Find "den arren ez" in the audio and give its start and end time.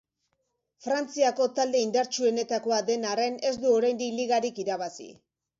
2.89-3.55